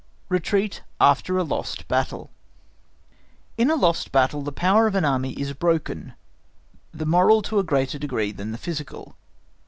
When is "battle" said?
1.87-2.31, 4.11-4.41